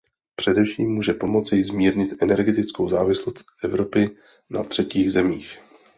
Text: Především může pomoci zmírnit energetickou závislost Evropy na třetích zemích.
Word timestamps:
Především 0.35 0.89
může 0.91 1.13
pomoci 1.13 1.63
zmírnit 1.63 2.23
energetickou 2.23 2.89
závislost 2.89 3.45
Evropy 3.63 4.09
na 4.49 4.63
třetích 4.63 5.11
zemích. 5.11 5.59